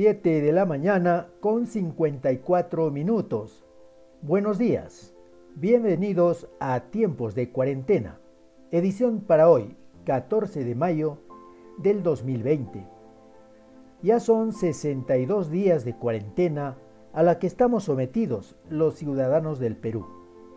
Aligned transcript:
7 0.00 0.42
de 0.42 0.52
la 0.52 0.64
mañana 0.64 1.26
con 1.40 1.66
54 1.66 2.92
minutos. 2.92 3.66
Buenos 4.22 4.56
días. 4.56 5.12
Bienvenidos 5.56 6.46
a 6.60 6.78
Tiempos 6.78 7.34
de 7.34 7.50
Cuarentena. 7.50 8.20
Edición 8.70 9.18
para 9.18 9.50
hoy, 9.50 9.76
14 10.04 10.62
de 10.62 10.76
mayo 10.76 11.18
del 11.78 12.04
2020. 12.04 12.86
Ya 14.00 14.20
son 14.20 14.52
62 14.52 15.50
días 15.50 15.84
de 15.84 15.96
cuarentena 15.96 16.78
a 17.12 17.24
la 17.24 17.40
que 17.40 17.48
estamos 17.48 17.82
sometidos 17.82 18.54
los 18.70 18.94
ciudadanos 18.94 19.58
del 19.58 19.76
Perú 19.76 20.06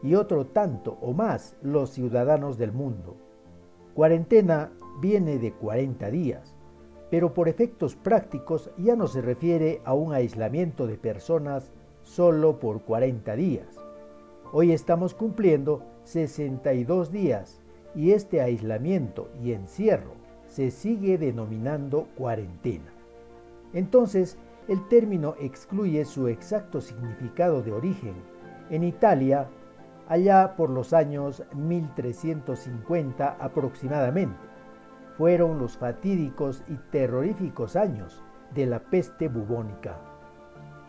y 0.00 0.14
otro 0.14 0.46
tanto 0.46 0.96
o 1.00 1.12
más 1.12 1.56
los 1.60 1.90
ciudadanos 1.90 2.56
del 2.56 2.70
mundo. 2.70 3.16
Cuarentena 3.94 4.70
viene 5.00 5.40
de 5.40 5.50
40 5.50 6.08
días 6.12 6.53
pero 7.14 7.32
por 7.32 7.48
efectos 7.48 7.94
prácticos 7.94 8.72
ya 8.76 8.96
no 8.96 9.06
se 9.06 9.20
refiere 9.20 9.80
a 9.84 9.94
un 9.94 10.12
aislamiento 10.12 10.88
de 10.88 10.96
personas 10.96 11.70
solo 12.02 12.58
por 12.58 12.82
40 12.82 13.36
días. 13.36 13.78
Hoy 14.50 14.72
estamos 14.72 15.14
cumpliendo 15.14 15.84
62 16.02 17.12
días 17.12 17.62
y 17.94 18.10
este 18.10 18.40
aislamiento 18.40 19.28
y 19.40 19.52
encierro 19.52 20.10
se 20.48 20.72
sigue 20.72 21.16
denominando 21.16 22.08
cuarentena. 22.16 22.92
Entonces, 23.74 24.36
el 24.66 24.84
término 24.88 25.36
excluye 25.40 26.04
su 26.06 26.26
exacto 26.26 26.80
significado 26.80 27.62
de 27.62 27.70
origen. 27.70 28.14
En 28.70 28.82
Italia, 28.82 29.46
allá 30.08 30.56
por 30.56 30.68
los 30.68 30.92
años 30.92 31.44
1350 31.54 33.36
aproximadamente, 33.38 34.53
fueron 35.16 35.58
los 35.58 35.76
fatídicos 35.76 36.62
y 36.68 36.74
terroríficos 36.90 37.76
años 37.76 38.22
de 38.54 38.66
la 38.66 38.80
peste 38.80 39.28
bubónica. 39.28 39.96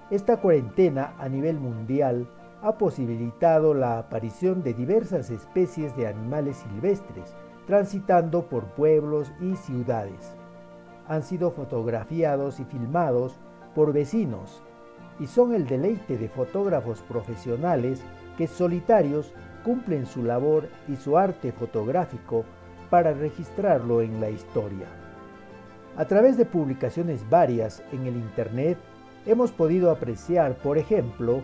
Esta 0.10 0.38
cuarentena 0.38 1.16
a 1.18 1.30
nivel 1.30 1.60
mundial 1.60 2.28
ha 2.62 2.78
posibilitado 2.78 3.74
la 3.74 4.00
aparición 4.00 4.64
de 4.64 4.74
diversas 4.74 5.30
especies 5.30 5.96
de 5.96 6.08
animales 6.08 6.58
silvestres 6.58 7.36
transitando 7.68 8.48
por 8.48 8.66
pueblos 8.74 9.32
y 9.42 9.56
ciudades. 9.56 10.36
Han 11.08 11.24
sido 11.24 11.52
fotografiados 11.52 12.60
y 12.60 12.66
filmados 12.66 13.40
por 13.74 13.94
vecinos 13.94 14.62
y 15.20 15.28
son 15.28 15.54
el 15.54 15.66
deleite 15.68 16.18
de 16.18 16.30
fotógrafos 16.30 17.02
profesionales 17.02 18.04
que 18.38 18.48
solitarios 18.48 19.34
cumplen 19.64 20.06
su 20.06 20.24
labor 20.24 20.70
y 20.88 20.96
su 20.96 21.18
arte 21.18 21.52
fotográfico 21.52 22.46
para 22.90 23.14
registrarlo 23.14 24.02
en 24.02 24.20
la 24.20 24.30
historia. 24.30 24.88
A 25.98 26.06
través 26.06 26.38
de 26.38 26.46
publicaciones 26.46 27.30
varias 27.30 27.82
en 27.92 28.06
el 28.06 28.16
Internet 28.16 28.78
hemos 29.26 29.52
podido 29.52 29.92
apreciar, 29.92 30.56
por 30.56 30.78
ejemplo, 30.78 31.42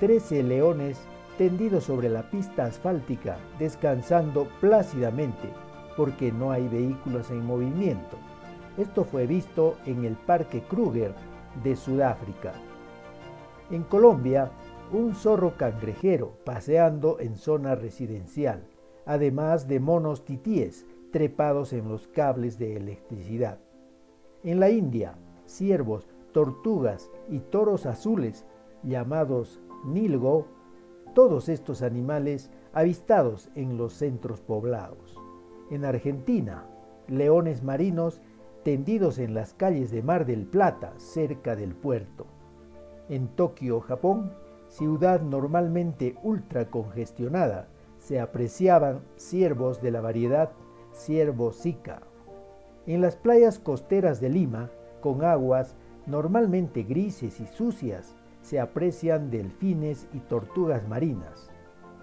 13 0.00 0.42
leones 0.42 0.98
tendidos 1.38 1.84
sobre 1.84 2.08
la 2.08 2.22
pista 2.22 2.64
asfáltica, 2.64 3.36
descansando 3.58 4.48
plácidamente, 4.60 5.48
porque 5.96 6.32
no 6.32 6.52
hay 6.52 6.66
vehículos 6.68 7.30
en 7.30 7.44
movimiento. 7.44 8.16
Esto 8.78 9.04
fue 9.04 9.26
visto 9.26 9.76
en 9.84 10.04
el 10.04 10.14
Parque 10.14 10.62
Kruger 10.62 11.14
de 11.62 11.76
Sudáfrica. 11.76 12.52
En 13.70 13.82
Colombia, 13.82 14.50
un 14.92 15.14
zorro 15.14 15.56
cangrejero 15.56 16.32
paseando 16.44 17.18
en 17.20 17.36
zona 17.36 17.74
residencial 17.74 18.62
además 19.06 19.68
de 19.68 19.80
monos 19.80 20.24
titíes 20.24 20.86
trepados 21.10 21.72
en 21.72 21.88
los 21.88 22.08
cables 22.08 22.58
de 22.58 22.76
electricidad. 22.76 23.58
En 24.42 24.60
la 24.60 24.70
India, 24.70 25.14
ciervos, 25.46 26.08
tortugas 26.32 27.10
y 27.28 27.40
toros 27.40 27.86
azules, 27.86 28.46
llamados 28.82 29.60
nilgo, 29.84 30.46
todos 31.14 31.48
estos 31.48 31.82
animales 31.82 32.50
avistados 32.72 33.50
en 33.54 33.76
los 33.76 33.92
centros 33.92 34.40
poblados. 34.40 35.16
En 35.70 35.84
Argentina, 35.84 36.66
leones 37.06 37.62
marinos 37.62 38.20
tendidos 38.64 39.18
en 39.18 39.34
las 39.34 39.54
calles 39.54 39.90
de 39.90 40.02
Mar 40.02 40.24
del 40.24 40.46
Plata, 40.46 40.94
cerca 40.96 41.56
del 41.56 41.74
puerto. 41.74 42.26
En 43.08 43.28
Tokio, 43.28 43.80
Japón, 43.80 44.32
ciudad 44.68 45.20
normalmente 45.20 46.16
ultra 46.22 46.70
congestionada, 46.70 47.68
se 48.02 48.20
apreciaban 48.20 49.00
ciervos 49.14 49.80
de 49.80 49.92
la 49.92 50.00
variedad 50.00 50.50
ciervo 50.92 51.52
sica. 51.52 52.02
En 52.84 53.00
las 53.00 53.14
playas 53.14 53.60
costeras 53.60 54.20
de 54.20 54.28
Lima, 54.28 54.70
con 55.00 55.24
aguas 55.24 55.76
normalmente 56.06 56.82
grises 56.82 57.38
y 57.38 57.46
sucias, 57.46 58.16
se 58.40 58.58
aprecian 58.58 59.30
delfines 59.30 60.08
y 60.12 60.18
tortugas 60.18 60.86
marinas. 60.88 61.48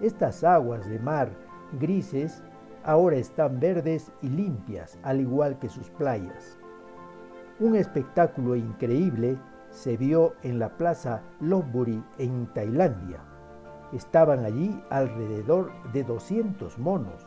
Estas 0.00 0.42
aguas 0.42 0.88
de 0.88 0.98
mar 0.98 1.30
grises 1.78 2.42
ahora 2.82 3.16
están 3.16 3.60
verdes 3.60 4.10
y 4.22 4.30
limpias, 4.30 4.98
al 5.02 5.20
igual 5.20 5.58
que 5.58 5.68
sus 5.68 5.90
playas. 5.90 6.58
Un 7.58 7.76
espectáculo 7.76 8.56
increíble 8.56 9.36
se 9.68 9.98
vio 9.98 10.32
en 10.42 10.58
la 10.58 10.78
plaza 10.78 11.20
Lopburi 11.40 12.02
en 12.16 12.46
Tailandia. 12.54 13.29
Estaban 13.92 14.44
allí 14.44 14.80
alrededor 14.90 15.72
de 15.92 16.04
200 16.04 16.78
monos. 16.78 17.26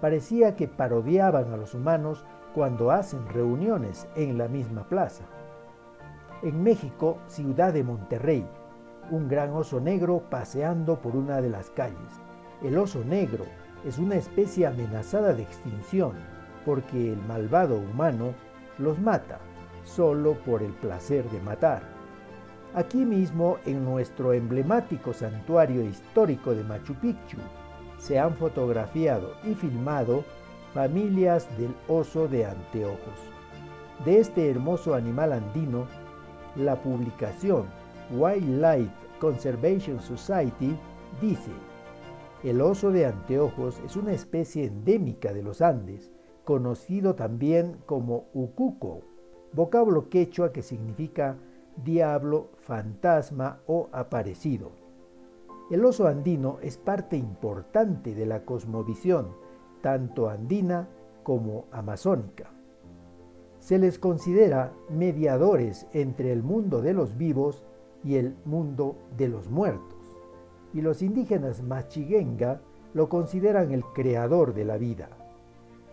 Parecía 0.00 0.56
que 0.56 0.68
parodiaban 0.68 1.52
a 1.52 1.56
los 1.56 1.74
humanos 1.74 2.24
cuando 2.54 2.90
hacen 2.90 3.26
reuniones 3.28 4.08
en 4.16 4.36
la 4.36 4.48
misma 4.48 4.84
plaza. 4.88 5.24
En 6.42 6.62
México, 6.62 7.18
ciudad 7.28 7.72
de 7.72 7.84
Monterrey, 7.84 8.46
un 9.10 9.28
gran 9.28 9.52
oso 9.52 9.80
negro 9.80 10.22
paseando 10.28 11.00
por 11.00 11.14
una 11.14 11.40
de 11.40 11.50
las 11.50 11.70
calles. 11.70 12.20
El 12.62 12.78
oso 12.78 13.04
negro 13.04 13.44
es 13.84 13.98
una 13.98 14.16
especie 14.16 14.66
amenazada 14.66 15.34
de 15.34 15.42
extinción 15.42 16.12
porque 16.64 17.12
el 17.12 17.18
malvado 17.26 17.76
humano 17.76 18.34
los 18.78 18.98
mata 18.98 19.38
solo 19.84 20.34
por 20.44 20.62
el 20.62 20.72
placer 20.72 21.28
de 21.30 21.40
matar. 21.40 21.91
Aquí 22.74 23.04
mismo, 23.04 23.58
en 23.66 23.84
nuestro 23.84 24.32
emblemático 24.32 25.12
santuario 25.12 25.82
histórico 25.82 26.54
de 26.54 26.64
Machu 26.64 26.94
Picchu, 26.94 27.36
se 27.98 28.18
han 28.18 28.34
fotografiado 28.34 29.34
y 29.44 29.54
filmado 29.54 30.24
familias 30.72 31.46
del 31.58 31.74
oso 31.86 32.28
de 32.28 32.46
anteojos. 32.46 33.18
De 34.06 34.20
este 34.20 34.48
hermoso 34.48 34.94
animal 34.94 35.34
andino, 35.34 35.86
la 36.56 36.82
publicación 36.82 37.66
Wildlife 38.10 38.90
Conservation 39.20 40.00
Society 40.00 40.74
dice, 41.20 41.50
el 42.42 42.62
oso 42.62 42.90
de 42.90 43.04
anteojos 43.04 43.80
es 43.84 43.96
una 43.96 44.12
especie 44.12 44.64
endémica 44.64 45.34
de 45.34 45.42
los 45.42 45.60
Andes, 45.60 46.10
conocido 46.44 47.16
también 47.16 47.76
como 47.84 48.28
ucuco, 48.32 49.02
vocablo 49.52 50.08
quechua 50.08 50.52
que 50.52 50.62
significa 50.62 51.36
diablo, 51.76 52.50
fantasma 52.58 53.60
o 53.66 53.88
aparecido. 53.92 54.72
El 55.70 55.84
oso 55.84 56.06
andino 56.06 56.58
es 56.60 56.76
parte 56.76 57.16
importante 57.16 58.14
de 58.14 58.26
la 58.26 58.44
cosmovisión, 58.44 59.28
tanto 59.80 60.28
andina 60.28 60.88
como 61.22 61.66
amazónica. 61.72 62.50
Se 63.58 63.78
les 63.78 63.98
considera 63.98 64.72
mediadores 64.90 65.86
entre 65.92 66.32
el 66.32 66.42
mundo 66.42 66.82
de 66.82 66.92
los 66.92 67.16
vivos 67.16 67.64
y 68.04 68.16
el 68.16 68.36
mundo 68.44 68.96
de 69.16 69.28
los 69.28 69.48
muertos, 69.48 70.18
y 70.74 70.82
los 70.82 71.00
indígenas 71.00 71.62
machiguenga 71.62 72.60
lo 72.92 73.08
consideran 73.08 73.72
el 73.72 73.84
creador 73.84 74.52
de 74.52 74.64
la 74.64 74.76
vida. 74.76 75.08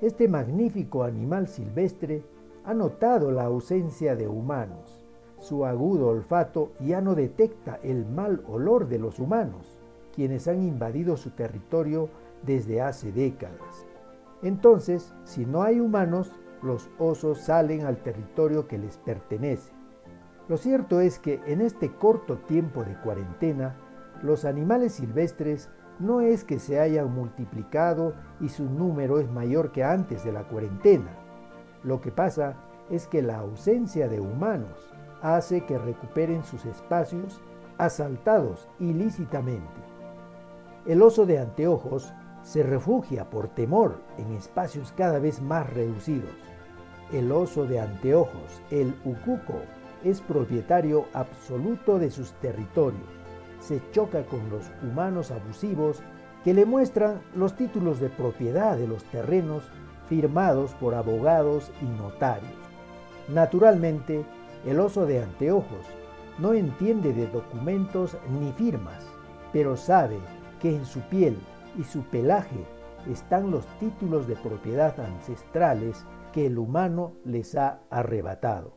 Este 0.01 0.27
magnífico 0.27 1.03
animal 1.03 1.47
silvestre 1.47 2.23
ha 2.65 2.73
notado 2.73 3.31
la 3.31 3.43
ausencia 3.43 4.15
de 4.15 4.27
humanos 4.27 4.98
su 5.39 5.65
agudo 5.65 6.09
olfato 6.09 6.73
ya 6.79 7.01
no 7.01 7.15
detecta 7.15 7.79
el 7.81 8.05
mal 8.05 8.43
olor 8.47 8.87
de 8.87 8.99
los 8.99 9.19
humanos, 9.19 9.79
quienes 10.13 10.47
han 10.47 10.61
invadido 10.61 11.17
su 11.17 11.31
territorio 11.31 12.09
desde 12.43 12.81
hace 12.81 13.11
décadas. 13.11 13.87
Entonces, 14.41 15.13
si 15.23 15.45
no 15.45 15.63
hay 15.63 15.79
humanos, 15.79 16.31
los 16.61 16.89
osos 16.97 17.39
salen 17.39 17.85
al 17.85 17.97
territorio 17.97 18.67
que 18.67 18.77
les 18.77 18.97
pertenece. 18.97 19.71
Lo 20.47 20.57
cierto 20.57 20.99
es 20.99 21.19
que 21.19 21.39
en 21.45 21.61
este 21.61 21.91
corto 21.93 22.37
tiempo 22.37 22.83
de 22.83 22.99
cuarentena, 22.99 23.75
los 24.21 24.45
animales 24.45 24.93
silvestres 24.93 25.69
no 25.99 26.21
es 26.21 26.43
que 26.43 26.59
se 26.59 26.79
hayan 26.79 27.13
multiplicado 27.13 28.13
y 28.39 28.49
su 28.49 28.65
número 28.65 29.19
es 29.19 29.29
mayor 29.29 29.71
que 29.71 29.83
antes 29.83 30.23
de 30.23 30.31
la 30.31 30.43
cuarentena. 30.47 31.11
Lo 31.83 32.01
que 32.01 32.11
pasa 32.11 32.55
es 32.89 33.07
que 33.07 33.21
la 33.21 33.37
ausencia 33.37 34.07
de 34.07 34.19
humanos 34.19 34.93
hace 35.21 35.65
que 35.65 35.77
recuperen 35.77 36.43
sus 36.43 36.65
espacios 36.65 37.41
asaltados 37.77 38.67
ilícitamente. 38.79 39.81
El 40.85 41.01
oso 41.01 41.25
de 41.25 41.39
anteojos 41.39 42.13
se 42.43 42.63
refugia 42.63 43.29
por 43.29 43.49
temor 43.49 44.01
en 44.17 44.33
espacios 44.33 44.93
cada 44.95 45.19
vez 45.19 45.41
más 45.41 45.71
reducidos. 45.71 46.31
El 47.11 47.31
oso 47.31 47.65
de 47.65 47.79
anteojos, 47.79 48.61
el 48.71 48.95
ucuco, 49.03 49.61
es 50.03 50.21
propietario 50.21 51.05
absoluto 51.13 51.99
de 51.99 52.11
sus 52.11 52.31
territorios. 52.33 53.03
Se 53.59 53.81
choca 53.91 54.23
con 54.23 54.49
los 54.49 54.71
humanos 54.83 55.31
abusivos 55.31 56.01
que 56.43 56.53
le 56.53 56.65
muestran 56.65 57.21
los 57.35 57.55
títulos 57.55 57.99
de 57.99 58.09
propiedad 58.09 58.77
de 58.77 58.87
los 58.87 59.03
terrenos 59.05 59.63
firmados 60.07 60.71
por 60.75 60.95
abogados 60.95 61.71
y 61.81 61.85
notarios. 61.85 62.53
Naturalmente, 63.27 64.25
el 64.65 64.79
oso 64.79 65.05
de 65.05 65.23
anteojos 65.23 65.85
no 66.37 66.53
entiende 66.53 67.13
de 67.13 67.27
documentos 67.27 68.17
ni 68.39 68.51
firmas, 68.53 69.05
pero 69.51 69.75
sabe 69.75 70.17
que 70.59 70.75
en 70.75 70.85
su 70.85 71.01
piel 71.01 71.37
y 71.77 71.83
su 71.83 72.03
pelaje 72.03 72.65
están 73.09 73.51
los 73.51 73.65
títulos 73.79 74.27
de 74.27 74.35
propiedad 74.35 74.99
ancestrales 74.99 76.05
que 76.33 76.45
el 76.45 76.57
humano 76.57 77.13
les 77.25 77.55
ha 77.55 77.81
arrebatado. 77.89 78.73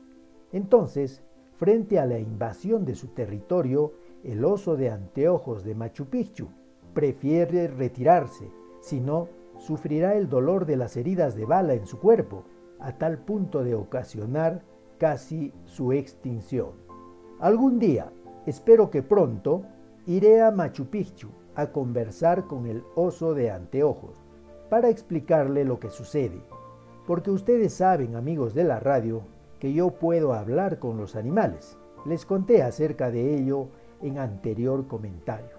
Entonces, 0.53 1.23
frente 1.57 1.99
a 1.99 2.07
la 2.07 2.19
invasión 2.19 2.85
de 2.85 2.95
su 2.95 3.09
territorio, 3.09 3.93
el 4.25 4.45
oso 4.45 4.77
de 4.77 4.91
anteojos 4.91 5.65
de 5.65 5.75
Machu 5.75 6.07
Picchu 6.07 6.49
prefiere 6.95 7.69
retirarse, 7.69 8.51
si 8.81 9.01
no, 9.01 9.29
sufrirá 9.59 10.15
el 10.15 10.29
dolor 10.29 10.67
de 10.67 10.77
las 10.77 10.97
heridas 10.97 11.35
de 11.37 11.45
bala 11.45 11.75
en 11.75 11.87
su 11.87 11.99
cuerpo, 11.99 12.45
a 12.81 12.99
tal 12.99 13.19
punto 13.19 13.63
de 13.63 13.75
ocasionar 13.75 14.63
casi 15.03 15.53
su 15.65 15.93
extinción. 15.93 16.75
Algún 17.41 17.81
día, 17.81 18.13
espero 18.47 18.89
que 18.89 19.03
pronto, 19.03 19.65
iré 20.07 20.41
a 20.41 20.53
Machu 20.53 20.87
Picchu 20.87 21.29
a 21.57 21.73
conversar 21.73 22.47
con 22.47 22.67
el 22.67 22.85
oso 22.95 23.35
de 23.35 23.51
anteojos 23.51 24.23
para 24.71 24.91
explicarle 24.91 25.65
lo 25.65 25.81
que 25.81 25.91
sucede, 25.91 26.41
porque 27.05 27.33
ustedes 27.33 27.75
saben, 27.75 28.15
amigos 28.15 28.55
de 28.55 28.63
la 28.63 28.79
radio, 28.79 29.23
que 29.59 29.73
yo 29.73 29.91
puedo 29.91 30.35
hablar 30.35 30.79
con 30.79 30.99
los 30.99 31.17
animales. 31.17 31.77
Les 32.07 32.25
conté 32.25 32.63
acerca 32.63 33.11
de 33.11 33.35
ello 33.35 33.71
en 34.03 34.19
anterior 34.19 34.87
comentario. 34.87 35.57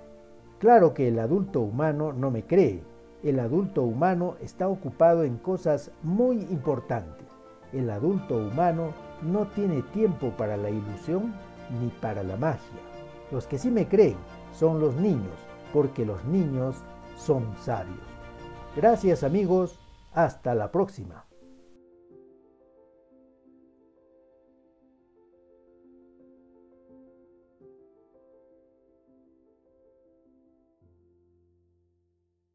Claro 0.58 0.94
que 0.94 1.10
el 1.10 1.20
adulto 1.20 1.60
humano 1.60 2.14
no 2.14 2.32
me 2.32 2.46
cree. 2.46 2.82
El 3.24 3.42
adulto 3.42 3.84
humano 3.84 4.36
está 4.42 4.70
ocupado 4.70 5.26
en 5.26 5.36
cosas 5.36 5.92
muy 6.02 6.38
importantes. 6.44 7.28
El 7.74 7.90
adulto 7.90 8.38
humano 8.38 8.94
no 9.22 9.48
tiene 9.48 9.82
tiempo 9.82 10.32
para 10.32 10.58
la 10.58 10.70
ilusión 10.70 11.34
ni 11.80 11.90
para 11.90 12.24
la 12.24 12.38
magia. 12.38 12.82
Los 13.32 13.48
que 13.48 13.58
sí 13.58 13.72
me 13.72 13.88
creen 13.88 14.18
son 14.52 14.80
los 14.80 14.96
niños, 14.96 15.36
porque 15.72 16.06
los 16.06 16.24
niños 16.26 16.76
son 17.18 17.46
sabios. 17.62 17.98
Gracias 18.76 19.24
amigos, 19.24 19.80
hasta 20.14 20.56
la 20.56 20.72
próxima. 20.72 21.26